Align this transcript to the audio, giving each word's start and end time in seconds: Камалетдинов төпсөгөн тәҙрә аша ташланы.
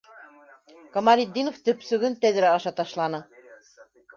Камалетдинов 0.95 1.61
төпсөгөн 1.69 2.17
тәҙрә 2.25 2.51
аша 2.55 2.75
ташланы. 2.81 3.21